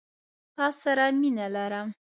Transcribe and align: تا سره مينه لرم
تا 0.57 0.65
سره 0.81 1.05
مينه 1.19 1.47
لرم 1.55 1.87